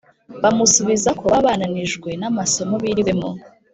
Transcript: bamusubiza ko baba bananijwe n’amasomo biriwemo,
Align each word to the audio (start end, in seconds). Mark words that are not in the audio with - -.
bamusubiza 0.43 1.09
ko 1.19 1.23
baba 1.31 1.45
bananijwe 1.45 2.09
n’amasomo 2.21 2.75
biriwemo, 2.83 3.29